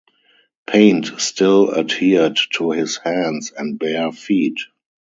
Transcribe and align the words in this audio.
Paint 0.65 1.11
still 1.19 1.75
adhered 1.75 2.39
to 2.55 2.71
his 2.71 2.97
hands 2.97 3.51
and 3.55 3.77
bare 3.77 4.11
feet. 4.11 4.59